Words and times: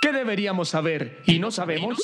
¿Qué 0.00 0.12
deberíamos 0.12 0.68
saber 0.68 1.22
y 1.26 1.40
no 1.40 1.50
sabemos? 1.50 1.98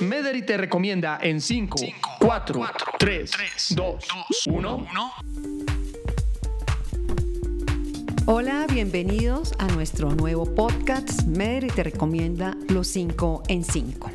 Mederi 0.00 0.42
te 0.42 0.56
recomienda 0.56 1.20
en 1.22 1.40
5, 1.40 1.76
4, 2.18 2.66
3, 2.98 3.30
2, 3.76 4.04
1. 4.48 4.86
Hola, 8.26 8.66
bienvenidos 8.68 9.54
a 9.60 9.68
nuestro 9.68 10.10
nuevo 10.10 10.52
podcast. 10.52 11.22
Mederi 11.28 11.68
te 11.68 11.84
recomienda 11.84 12.56
los 12.68 12.88
5 12.88 13.44
en 13.46 13.62
5. 13.62 14.10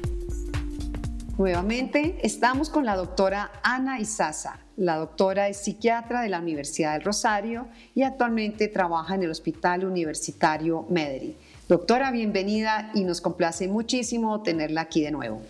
Nuevamente 1.37 2.19
estamos 2.23 2.69
con 2.69 2.83
la 2.83 2.97
doctora 2.97 3.53
Ana 3.63 3.99
Isaza. 3.99 4.59
La 4.75 4.97
doctora 4.97 5.47
es 5.47 5.63
psiquiatra 5.63 6.21
de 6.21 6.29
la 6.29 6.39
Universidad 6.39 6.93
del 6.93 7.03
Rosario 7.03 7.69
y 7.95 8.03
actualmente 8.03 8.67
trabaja 8.67 9.15
en 9.15 9.23
el 9.23 9.31
Hospital 9.31 9.85
Universitario 9.85 10.85
Mederi. 10.89 11.37
Doctora, 11.73 12.11
bienvenida 12.11 12.91
y 12.93 13.03
nos 13.03 13.19
complace 13.19 13.67
muchísimo 13.67 14.43
tenerla 14.43 14.81
aquí 14.81 15.01
de 15.01 15.09
nuevo. 15.09 15.41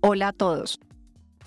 Hola 0.00 0.28
a 0.28 0.32
todos. 0.32 0.80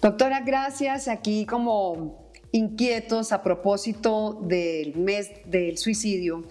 Doctora, 0.03 0.41
gracias. 0.41 1.07
Aquí 1.07 1.47
como 1.47 2.31
inquietos 2.51 3.31
a 3.31 3.41
propósito 3.41 4.39
del 4.43 4.95
mes 4.97 5.31
del 5.47 5.79
suicidio, 5.79 6.43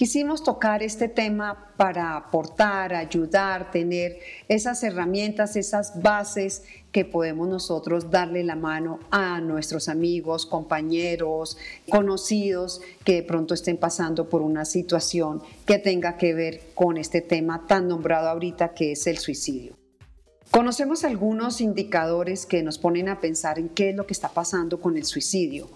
Quisimos 0.00 0.42
tocar 0.42 0.82
este 0.82 1.08
tema 1.10 1.74
para 1.76 2.16
aportar, 2.16 2.94
ayudar, 2.94 3.70
tener 3.70 4.18
esas 4.48 4.82
herramientas, 4.82 5.56
esas 5.56 6.00
bases 6.00 6.62
que 6.90 7.04
podemos 7.04 7.46
nosotros 7.50 8.10
darle 8.10 8.42
la 8.42 8.56
mano 8.56 9.00
a 9.10 9.42
nuestros 9.42 9.90
amigos, 9.90 10.46
compañeros, 10.46 11.58
conocidos 11.90 12.80
que 13.04 13.16
de 13.16 13.22
pronto 13.24 13.52
estén 13.52 13.76
pasando 13.76 14.30
por 14.30 14.40
una 14.40 14.64
situación 14.64 15.42
que 15.66 15.76
tenga 15.76 16.16
que 16.16 16.32
ver 16.32 16.62
con 16.74 16.96
este 16.96 17.20
tema 17.20 17.66
tan 17.66 17.86
nombrado 17.86 18.30
ahorita 18.30 18.72
que 18.72 18.92
es 18.92 19.06
el 19.06 19.18
suicidio. 19.18 19.76
Conocemos 20.50 21.04
algunos 21.04 21.60
indicadores 21.60 22.46
que 22.46 22.62
nos 22.62 22.78
ponen 22.78 23.10
a 23.10 23.20
pensar 23.20 23.58
en 23.58 23.68
qué 23.68 23.90
es 23.90 23.96
lo 23.96 24.06
que 24.06 24.14
está 24.14 24.30
pasando 24.30 24.80
con 24.80 24.96
el 24.96 25.04
suicidio. 25.04 25.68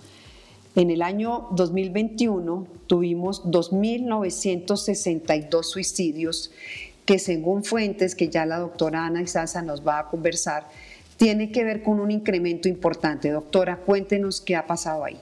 En 0.76 0.90
el 0.90 1.02
año 1.02 1.46
2021 1.52 2.66
tuvimos 2.88 3.44
2.962 3.44 5.62
suicidios 5.62 6.52
que 7.06 7.20
según 7.20 7.62
fuentes 7.62 8.16
que 8.16 8.28
ya 8.28 8.44
la 8.44 8.58
doctora 8.58 9.06
Ana 9.06 9.22
Isaza 9.22 9.62
nos 9.62 9.86
va 9.86 10.00
a 10.00 10.08
conversar, 10.08 10.66
tiene 11.16 11.52
que 11.52 11.62
ver 11.62 11.84
con 11.84 12.00
un 12.00 12.10
incremento 12.10 12.68
importante. 12.68 13.30
Doctora, 13.30 13.76
cuéntenos 13.76 14.40
qué 14.40 14.56
ha 14.56 14.66
pasado 14.66 15.04
ahí. 15.04 15.20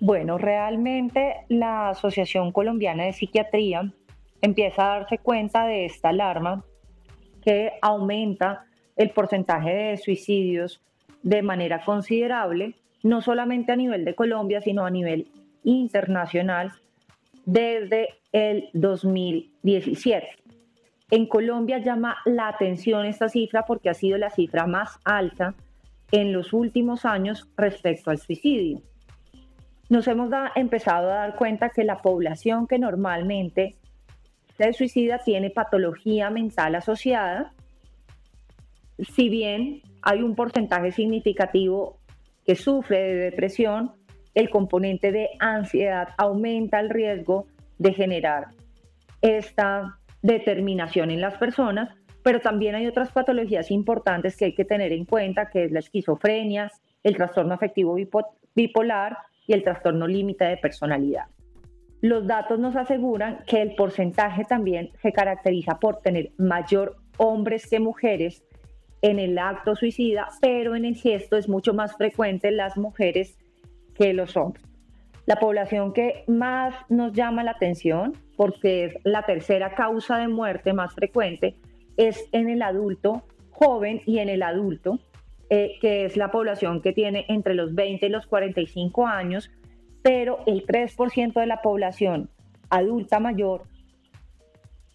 Bueno, 0.00 0.38
realmente 0.38 1.36
la 1.48 1.90
Asociación 1.90 2.50
Colombiana 2.50 3.04
de 3.04 3.12
Psiquiatría 3.12 3.92
empieza 4.40 4.82
a 4.82 4.98
darse 4.98 5.18
cuenta 5.18 5.66
de 5.66 5.84
esta 5.84 6.08
alarma 6.08 6.64
que 7.44 7.74
aumenta 7.80 8.64
el 8.96 9.10
porcentaje 9.10 9.70
de 9.70 9.96
suicidios 9.98 10.80
de 11.22 11.42
manera 11.42 11.84
considerable 11.84 12.74
no 13.02 13.20
solamente 13.22 13.72
a 13.72 13.76
nivel 13.76 14.04
de 14.04 14.14
Colombia, 14.14 14.60
sino 14.60 14.84
a 14.84 14.90
nivel 14.90 15.28
internacional 15.64 16.72
desde 17.44 18.08
el 18.32 18.68
2017. 18.72 20.28
En 21.10 21.26
Colombia 21.26 21.78
llama 21.78 22.18
la 22.26 22.48
atención 22.48 23.06
esta 23.06 23.28
cifra 23.28 23.64
porque 23.64 23.88
ha 23.88 23.94
sido 23.94 24.18
la 24.18 24.30
cifra 24.30 24.66
más 24.66 24.98
alta 25.04 25.54
en 26.12 26.32
los 26.32 26.52
últimos 26.52 27.04
años 27.04 27.48
respecto 27.56 28.10
al 28.10 28.18
suicidio. 28.18 28.82
Nos 29.88 30.06
hemos 30.06 30.30
empezado 30.54 31.10
a 31.10 31.16
dar 31.16 31.36
cuenta 31.36 31.70
que 31.70 31.84
la 31.84 32.02
población 32.02 32.66
que 32.66 32.78
normalmente 32.78 33.76
se 34.58 34.72
suicida 34.74 35.18
tiene 35.18 35.48
patología 35.50 36.28
mental 36.28 36.74
asociada, 36.74 37.52
si 38.98 39.28
bien 39.28 39.80
hay 40.02 40.22
un 40.22 40.34
porcentaje 40.34 40.92
significativo 40.92 41.98
que 42.48 42.56
sufre 42.56 42.98
de 42.98 43.14
depresión, 43.16 43.92
el 44.32 44.48
componente 44.48 45.12
de 45.12 45.28
ansiedad 45.38 46.08
aumenta 46.16 46.80
el 46.80 46.88
riesgo 46.88 47.46
de 47.76 47.92
generar 47.92 48.46
esta 49.20 49.98
determinación 50.22 51.10
en 51.10 51.20
las 51.20 51.36
personas, 51.36 51.94
pero 52.22 52.40
también 52.40 52.74
hay 52.74 52.86
otras 52.86 53.12
patologías 53.12 53.70
importantes 53.70 54.34
que 54.34 54.46
hay 54.46 54.54
que 54.54 54.64
tener 54.64 54.92
en 54.92 55.04
cuenta, 55.04 55.50
que 55.50 55.64
es 55.64 55.72
la 55.72 55.80
esquizofrenia, 55.80 56.72
el 57.02 57.16
trastorno 57.18 57.52
afectivo 57.52 57.94
bipolar 58.54 59.18
y 59.46 59.52
el 59.52 59.62
trastorno 59.62 60.06
límite 60.06 60.46
de 60.46 60.56
personalidad. 60.56 61.26
Los 62.00 62.26
datos 62.26 62.58
nos 62.58 62.76
aseguran 62.76 63.40
que 63.46 63.60
el 63.60 63.74
porcentaje 63.74 64.44
también 64.44 64.92
se 65.02 65.12
caracteriza 65.12 65.78
por 65.78 66.00
tener 66.00 66.30
mayor 66.38 66.96
hombres 67.18 67.66
que 67.68 67.78
mujeres 67.78 68.42
en 69.02 69.18
el 69.18 69.38
acto 69.38 69.76
suicida, 69.76 70.28
pero 70.40 70.74
en 70.74 70.84
el 70.84 70.96
gesto 70.96 71.36
es 71.36 71.48
mucho 71.48 71.74
más 71.74 71.96
frecuente 71.96 72.48
en 72.48 72.56
las 72.56 72.76
mujeres 72.76 73.38
que 73.94 74.12
los 74.12 74.36
hombres. 74.36 74.64
La 75.26 75.36
población 75.36 75.92
que 75.92 76.24
más 76.26 76.74
nos 76.88 77.12
llama 77.12 77.44
la 77.44 77.50
atención, 77.50 78.14
porque 78.36 78.86
es 78.86 78.94
la 79.04 79.22
tercera 79.22 79.74
causa 79.74 80.16
de 80.16 80.28
muerte 80.28 80.72
más 80.72 80.94
frecuente, 80.94 81.56
es 81.96 82.28
en 82.32 82.48
el 82.48 82.62
adulto 82.62 83.24
joven 83.50 84.00
y 84.06 84.20
en 84.20 84.30
el 84.30 84.42
adulto, 84.42 84.98
eh, 85.50 85.76
que 85.80 86.04
es 86.06 86.16
la 86.16 86.30
población 86.30 86.80
que 86.80 86.92
tiene 86.92 87.26
entre 87.28 87.54
los 87.54 87.74
20 87.74 88.06
y 88.06 88.08
los 88.08 88.26
45 88.26 89.06
años, 89.06 89.50
pero 90.02 90.38
el 90.46 90.64
3% 90.64 91.40
de 91.40 91.46
la 91.46 91.60
población 91.60 92.30
adulta 92.70 93.18
mayor 93.20 93.62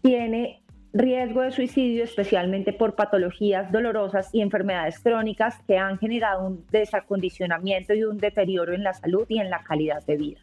tiene 0.02 0.62
riesgo 0.94 1.42
de 1.42 1.52
suicidio, 1.52 2.04
especialmente 2.04 2.72
por 2.72 2.96
patologías 2.96 3.72
dolorosas 3.72 4.30
y 4.31 4.42
enfermedades 4.42 5.00
crónicas 5.00 5.56
que 5.68 5.78
han 5.78 5.98
generado 5.98 6.46
un 6.46 6.66
desacondicionamiento 6.72 7.94
y 7.94 8.04
un 8.04 8.20
deterioro 8.20 8.74
en 8.74 8.84
la 8.84 8.94
salud 8.94 9.26
y 9.28 9.40
en 9.40 9.50
la 9.50 9.64
calidad 9.64 10.06
de 10.06 10.18
vida. 10.18 10.40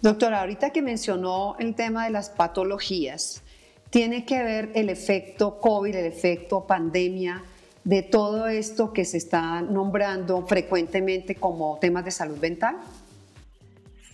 Doctora, 0.00 0.40
ahorita 0.40 0.70
que 0.70 0.80
mencionó 0.80 1.56
el 1.58 1.74
tema 1.74 2.04
de 2.04 2.10
las 2.10 2.30
patologías, 2.30 3.42
¿tiene 3.90 4.24
que 4.24 4.42
ver 4.42 4.70
el 4.74 4.88
efecto 4.88 5.58
COVID, 5.58 5.94
el 5.94 6.06
efecto 6.06 6.66
pandemia, 6.66 7.42
de 7.84 8.02
todo 8.02 8.46
esto 8.46 8.92
que 8.92 9.04
se 9.04 9.16
está 9.16 9.62
nombrando 9.62 10.46
frecuentemente 10.46 11.34
como 11.34 11.78
temas 11.80 12.04
de 12.04 12.10
salud 12.10 12.38
mental? 12.38 12.76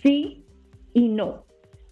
Sí 0.01 0.45
y 0.93 1.07
no. 1.09 1.43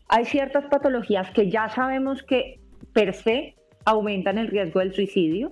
Hay 0.07 0.25
ciertas 0.25 0.65
patologías 0.65 1.31
que 1.31 1.49
ya 1.49 1.69
sabemos 1.69 2.23
que 2.23 2.64
per 2.95 3.13
se 3.13 3.55
aumentan 3.83 4.37
el 4.37 4.47
riesgo 4.47 4.79
del 4.79 4.93
suicidio, 4.93 5.51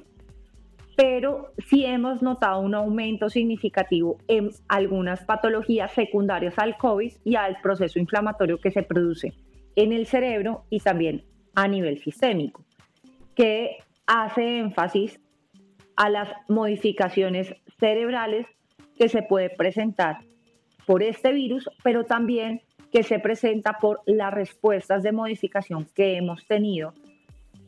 pero 0.96 1.52
sí 1.68 1.86
hemos 1.86 2.22
notado 2.22 2.62
un 2.62 2.74
aumento 2.74 3.30
significativo 3.30 4.18
en 4.30 4.50
algunas 4.70 5.26
patologías 5.26 5.92
secundarias 5.92 6.58
al 6.58 6.78
COVID 6.78 7.12
y 7.26 7.36
al 7.36 7.60
proceso 7.62 8.00
inflamatorio 8.00 8.60
que 8.60 8.72
se 8.72 8.84
produce 8.84 9.34
en 9.76 9.92
el 9.92 10.06
cerebro 10.06 10.64
y 10.70 10.80
también 10.80 11.26
a 11.54 11.68
nivel 11.68 12.00
sistémico, 12.00 12.64
que 13.36 13.78
hace 14.08 14.60
énfasis 14.60 15.20
a 15.98 16.10
las 16.10 16.30
modificaciones 16.48 17.54
cerebrales 17.78 18.48
que 18.98 19.10
se 19.10 19.22
puede 19.22 19.50
presentar 19.50 20.20
por 20.86 21.04
este 21.04 21.34
virus, 21.34 21.70
pero 21.84 22.06
también 22.06 22.62
que 22.90 23.04
se 23.04 23.20
presenta 23.20 23.80
por 23.82 24.00
las 24.06 24.34
respuestas 24.34 25.04
de 25.04 25.12
modificación 25.12 25.88
que 25.94 26.16
hemos 26.16 26.46
tenido 26.48 26.94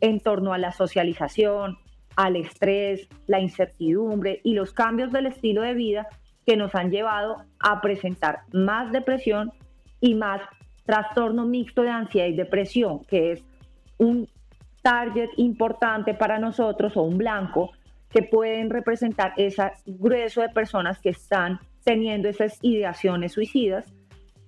en 0.02 0.20
torno 0.20 0.54
a 0.54 0.58
la 0.58 0.72
socialización, 0.72 1.78
al 2.16 2.36
estrés, 2.36 3.08
la 3.28 3.40
incertidumbre 3.40 4.42
y 4.44 4.54
los 4.54 4.74
cambios 4.74 5.12
del 5.12 5.28
estilo 5.28 5.62
de 5.62 5.74
vida 5.74 6.08
que 6.46 6.58
nos 6.58 6.76
han 6.76 6.92
llevado 6.92 7.38
a 7.60 7.82
presentar 7.82 8.42
más 8.54 8.92
depresión 8.92 9.52
y 10.00 10.14
más 10.16 10.42
trastorno 10.86 11.46
mixto 11.46 11.82
de 11.82 11.90
ansiedad 11.90 12.28
y 12.28 12.36
depresión, 12.36 13.04
que 13.06 13.32
es 13.34 13.44
un 13.98 14.28
target 14.82 15.30
importante 15.38 16.14
para 16.14 16.38
nosotros 16.38 16.96
o 16.96 17.02
un 17.02 17.18
blanco 17.18 17.72
que 18.10 18.22
pueden 18.22 18.70
representar 18.70 19.34
ese 19.36 19.72
grueso 19.86 20.42
de 20.42 20.50
personas 20.50 21.00
que 21.00 21.10
están 21.10 21.60
teniendo 21.84 22.30
esas 22.30 22.60
ideaciones 22.62 23.34
suicidas 23.34 23.92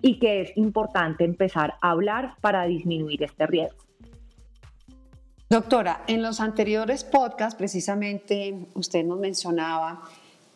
y 0.02 0.20
que 0.20 0.42
es 0.42 0.56
importante 0.56 1.24
empezar 1.24 1.74
a 1.82 1.92
hablar 1.92 2.36
para 2.40 2.66
disminuir 2.66 3.24
este 3.24 3.48
riesgo. 3.48 3.87
Doctora, 5.50 6.04
en 6.08 6.22
los 6.22 6.42
anteriores 6.42 7.06
podcasts, 7.06 7.56
precisamente 7.56 8.68
usted 8.74 9.06
nos 9.06 9.18
mencionaba, 9.18 10.04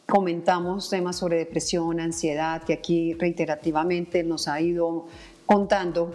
comentamos 0.06 0.90
temas 0.90 1.16
sobre 1.16 1.38
depresión, 1.38 2.02
ansiedad, 2.02 2.62
que 2.64 2.74
aquí 2.74 3.14
reiterativamente 3.14 4.22
nos 4.26 4.50
ha 4.50 4.60
ido 4.60 5.08
contando. 5.46 6.14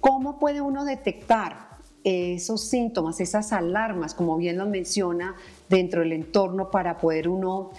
¿Cómo 0.00 0.38
puede 0.38 0.62
uno 0.62 0.86
detectar 0.86 1.76
esos 2.02 2.62
síntomas, 2.62 3.20
esas 3.20 3.52
alarmas, 3.52 4.14
como 4.14 4.38
bien 4.38 4.56
lo 4.56 4.64
menciona, 4.64 5.36
dentro 5.68 6.00
del 6.00 6.14
entorno 6.14 6.70
para 6.70 6.96
poder 6.96 7.28
uno 7.28 7.70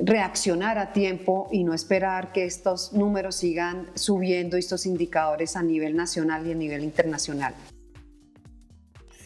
reaccionar 0.00 0.78
a 0.78 0.92
tiempo 0.92 1.48
y 1.50 1.64
no 1.64 1.74
esperar 1.74 2.30
que 2.30 2.44
estos 2.44 2.92
números 2.92 3.34
sigan 3.34 3.88
subiendo, 3.94 4.56
estos 4.56 4.86
indicadores 4.86 5.56
a 5.56 5.64
nivel 5.64 5.96
nacional 5.96 6.46
y 6.46 6.52
a 6.52 6.54
nivel 6.54 6.84
internacional? 6.84 7.56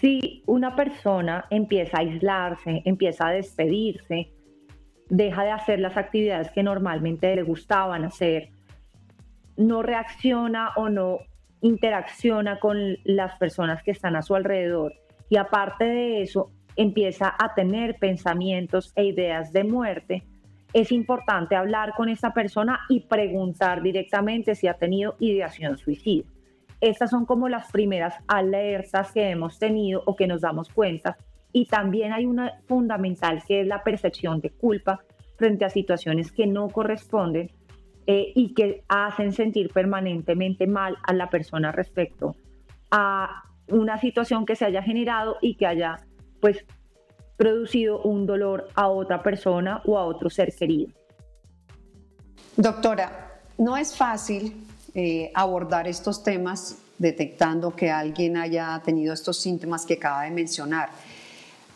Si 0.00 0.44
una 0.46 0.76
persona 0.76 1.46
empieza 1.50 1.96
a 1.96 2.00
aislarse, 2.02 2.82
empieza 2.84 3.26
a 3.26 3.32
despedirse, 3.32 4.30
deja 5.08 5.42
de 5.42 5.50
hacer 5.50 5.80
las 5.80 5.96
actividades 5.96 6.52
que 6.52 6.62
normalmente 6.62 7.34
le 7.34 7.42
gustaban 7.42 8.04
hacer, 8.04 8.50
no 9.56 9.82
reacciona 9.82 10.70
o 10.76 10.88
no 10.88 11.18
interacciona 11.62 12.60
con 12.60 12.96
las 13.02 13.36
personas 13.38 13.82
que 13.82 13.90
están 13.90 14.14
a 14.14 14.22
su 14.22 14.36
alrededor 14.36 14.94
y 15.28 15.36
aparte 15.36 15.86
de 15.86 16.22
eso 16.22 16.52
empieza 16.76 17.34
a 17.36 17.54
tener 17.54 17.96
pensamientos 17.96 18.92
e 18.94 19.02
ideas 19.02 19.52
de 19.52 19.64
muerte, 19.64 20.22
es 20.72 20.92
importante 20.92 21.56
hablar 21.56 21.94
con 21.96 22.08
esta 22.08 22.32
persona 22.32 22.78
y 22.88 23.00
preguntar 23.00 23.82
directamente 23.82 24.54
si 24.54 24.68
ha 24.68 24.74
tenido 24.74 25.16
ideación 25.18 25.76
suicida. 25.76 26.28
Estas 26.80 27.10
son 27.10 27.26
como 27.26 27.48
las 27.48 27.70
primeras 27.70 28.14
alertas 28.28 29.12
que 29.12 29.30
hemos 29.30 29.58
tenido 29.58 30.02
o 30.06 30.14
que 30.14 30.26
nos 30.26 30.40
damos 30.42 30.68
cuenta. 30.68 31.16
Y 31.52 31.66
también 31.66 32.12
hay 32.12 32.26
una 32.26 32.60
fundamental 32.66 33.42
que 33.46 33.62
es 33.62 33.66
la 33.66 33.82
percepción 33.82 34.40
de 34.40 34.50
culpa 34.50 35.00
frente 35.36 35.64
a 35.64 35.70
situaciones 35.70 36.30
que 36.30 36.46
no 36.46 36.68
corresponden 36.68 37.50
eh, 38.06 38.32
y 38.34 38.54
que 38.54 38.84
hacen 38.88 39.32
sentir 39.32 39.70
permanentemente 39.72 40.66
mal 40.66 40.96
a 41.02 41.12
la 41.12 41.30
persona 41.30 41.72
respecto 41.72 42.36
a 42.90 43.42
una 43.68 43.98
situación 43.98 44.46
que 44.46 44.56
se 44.56 44.64
haya 44.64 44.82
generado 44.82 45.36
y 45.40 45.56
que 45.56 45.66
haya 45.66 45.96
pues 46.40 46.64
producido 47.36 48.02
un 48.02 48.26
dolor 48.26 48.68
a 48.74 48.88
otra 48.88 49.22
persona 49.22 49.82
o 49.84 49.98
a 49.98 50.04
otro 50.04 50.30
ser 50.30 50.52
querido. 50.54 50.92
Doctora, 52.56 53.40
no 53.58 53.76
es 53.76 53.96
fácil 53.96 54.64
eh, 54.94 55.30
abordar 55.34 55.86
estos 55.86 56.22
temas 56.22 56.76
detectando 56.98 57.74
que 57.74 57.90
alguien 57.90 58.36
haya 58.36 58.80
tenido 58.84 59.14
estos 59.14 59.38
síntomas 59.40 59.86
que 59.86 59.94
acaba 59.94 60.24
de 60.24 60.30
mencionar. 60.30 60.90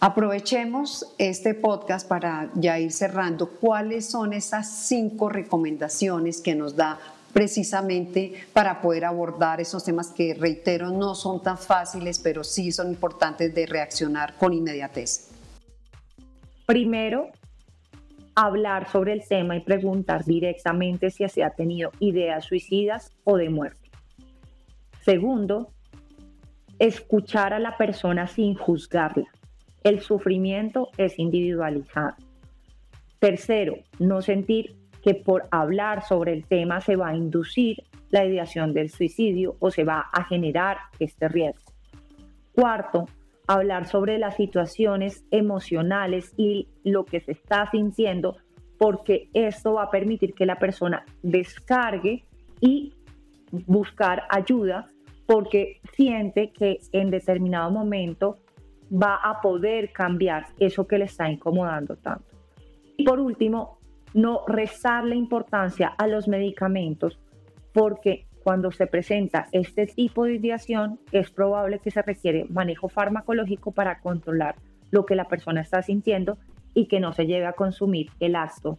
Aprovechemos 0.01 1.07
este 1.17 1.55
podcast 1.55 2.09
para 2.09 2.51
ya 2.55 2.79
ir 2.79 2.91
cerrando. 2.91 3.49
¿Cuáles 3.49 4.07
son 4.07 4.33
esas 4.33 4.69
cinco 4.69 5.29
recomendaciones 5.29 6.41
que 6.41 6.57
nos 6.57 6.75
da 6.75 6.99
precisamente 7.33 8.35
para 8.53 8.81
poder 8.81 9.05
abordar 9.05 9.61
esos 9.61 9.85
temas 9.85 10.09
que, 10.09 10.35
reitero, 10.35 10.91
no 10.91 11.15
son 11.15 11.43
tan 11.43 11.57
fáciles, 11.57 12.19
pero 12.19 12.43
sí 12.43 12.73
son 12.73 12.89
importantes 12.89 13.55
de 13.55 13.65
reaccionar 13.65 14.37
con 14.37 14.53
inmediatez? 14.53 15.29
Primero, 16.67 17.29
hablar 18.35 18.89
sobre 18.89 19.13
el 19.13 19.27
tema 19.27 19.57
y 19.57 19.61
preguntar 19.61 20.25
directamente 20.25 21.11
si 21.11 21.29
se 21.29 21.45
ha 21.45 21.51
tenido 21.51 21.91
ideas 21.99 22.45
suicidas 22.45 23.13
o 23.25 23.37
de 23.37 23.51
muerte. 23.51 23.91
Segundo, 25.03 25.73
escuchar 26.79 27.53
a 27.53 27.59
la 27.59 27.77
persona 27.77 28.27
sin 28.27 28.55
juzgarla 28.55 29.29
el 29.85 30.01
sufrimiento 30.01 30.91
es 30.97 31.19
individualizado. 31.19 32.15
Tercero, 33.19 33.79
no 33.99 34.23
sentir 34.23 34.77
que 35.03 35.15
por 35.15 35.45
hablar 35.51 36.05
sobre 36.05 36.33
el 36.33 36.47
tema 36.47 36.81
se 36.81 36.97
va 36.97 37.09
a 37.09 37.17
inducir 37.17 37.83
la 38.11 38.25
ideación 38.25 38.73
del 38.75 38.91
suicidio 38.91 39.57
o 39.59 39.71
se 39.71 39.85
va 39.85 40.09
a 40.13 40.25
generar 40.25 40.79
este 40.99 41.29
riesgo. 41.29 41.73
Cuarto, 42.53 43.07
hablar 43.47 43.87
sobre 43.87 44.19
las 44.19 44.37
situaciones 44.37 45.25
emocionales 45.31 46.33
y 46.37 46.69
lo 46.85 47.05
que 47.05 47.21
se 47.21 47.33
está 47.33 47.71
sintiendo 47.71 48.37
porque 48.79 49.29
esto 49.33 49.75
va 49.75 49.85
a 49.85 49.91
permitir 49.91 50.35
que 50.35 50.45
la 50.45 50.59
persona 50.59 51.05
descargue 51.23 52.25
y 52.61 52.93
buscar 53.67 54.25
ayuda 54.29 54.89
porque 55.25 55.81
siente 55.95 56.51
que 56.51 56.79
en 56.91 57.11
determinado 57.11 57.71
momento 57.71 58.39
va 58.93 59.21
a 59.23 59.41
poder 59.41 59.93
cambiar 59.93 60.47
eso 60.59 60.87
que 60.87 60.99
le 60.99 61.05
está 61.05 61.31
incomodando 61.31 61.97
tanto. 61.97 62.25
Y 62.97 63.05
por 63.05 63.21
último, 63.21 63.79
no 64.15 64.43
la 65.05 65.15
importancia 65.15 65.95
a 65.97 66.07
los 66.07 66.27
medicamentos 66.27 67.19
porque 67.73 68.27
cuando 68.43 68.71
se 68.73 68.87
presenta 68.87 69.49
este 69.53 69.87
tipo 69.87 70.25
de 70.25 70.35
ideación 70.35 70.99
es 71.13 71.31
probable 71.31 71.79
que 71.79 71.91
se 71.91 72.03
requiere 72.03 72.47
manejo 72.49 72.89
farmacológico 72.89 73.73
para 73.73 74.01
controlar 74.01 74.57
lo 74.91 75.07
que 75.07 75.15
la 75.15 75.29
persona 75.29 75.61
está 75.61 75.83
sintiendo 75.83 76.39
y 76.75 76.87
que 76.87 77.01
no 77.01 77.13
se 77.13 77.27
lleve 77.27 77.47
a 77.47 77.53
consumir 77.53 78.11
el 78.21 78.37
acto 78.37 78.79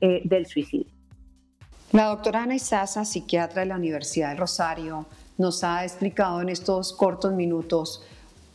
eh, 0.00 0.22
del 0.24 0.46
suicidio. 0.46 0.92
La 1.92 2.06
doctora 2.06 2.42
Ana 2.42 2.56
Isaza, 2.56 3.04
psiquiatra 3.04 3.60
de 3.60 3.66
la 3.66 3.76
Universidad 3.76 4.30
de 4.30 4.36
Rosario, 4.36 5.06
nos 5.38 5.62
ha 5.64 5.84
explicado 5.84 6.40
en 6.42 6.48
estos 6.48 6.92
cortos 6.92 7.32
minutos 7.32 8.04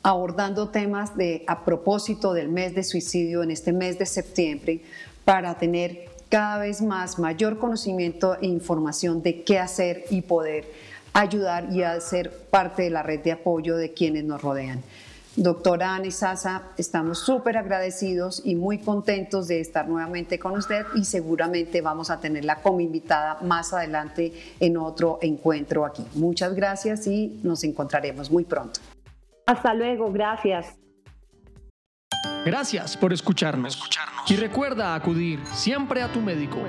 abordando 0.04 0.70
temas 0.70 1.16
de 1.16 1.44
a 1.48 1.64
propósito 1.64 2.34
del 2.34 2.50
mes 2.50 2.74
de 2.74 2.84
suicidio 2.84 3.44
en 3.44 3.52
este 3.52 3.72
mes 3.72 4.00
de 4.00 4.06
septiembre 4.06 4.82
para 5.26 5.56
tener 5.56 6.11
cada 6.32 6.60
vez 6.60 6.82
más 6.82 7.20
mayor 7.20 7.60
conocimiento 7.60 8.38
e 8.42 8.48
información 8.48 9.22
de 9.22 9.44
qué 9.44 9.60
hacer 9.60 10.06
y 10.10 10.22
poder 10.22 10.66
ayudar 11.12 11.68
y 11.74 11.84
ser 12.00 12.32
parte 12.50 12.84
de 12.84 12.90
la 12.90 13.04
red 13.04 13.20
de 13.20 13.34
apoyo 13.34 13.76
de 13.76 13.92
quienes 13.92 14.24
nos 14.24 14.42
rodean. 14.42 14.82
Doctora 15.36 15.94
Ana 15.96 16.10
Sasa, 16.10 16.64
estamos 16.78 17.20
súper 17.20 17.58
agradecidos 17.58 18.42
y 18.46 18.56
muy 18.56 18.80
contentos 18.80 19.50
de 19.50 19.60
estar 19.60 19.90
nuevamente 19.90 20.40
con 20.40 20.54
usted 20.54 20.86
y 20.96 21.04
seguramente 21.04 21.82
vamos 21.82 22.10
a 22.10 22.22
tenerla 22.22 22.62
como 22.62 22.80
invitada 22.80 23.38
más 23.42 23.74
adelante 23.74 24.32
en 24.62 24.78
otro 24.78 25.20
encuentro 25.22 25.86
aquí. 25.86 26.06
Muchas 26.16 26.56
gracias 26.56 27.08
y 27.08 27.42
nos 27.44 27.66
encontraremos 27.66 28.32
muy 28.32 28.46
pronto. 28.46 28.80
Hasta 29.48 29.74
luego, 29.74 30.10
gracias. 30.14 30.78
Gracias 32.46 32.98
por 32.98 33.14
escucharnos. 33.14 33.80
Y 34.28 34.36
recuerda 34.36 34.96
acudir 34.96 35.40
siempre 35.54 36.02
a 36.02 36.12
tu 36.12 36.22
médico. 36.22 36.68